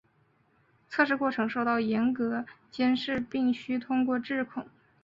[0.89, 2.15] 测试过程受到严密
[2.71, 4.67] 监视并须通过质控。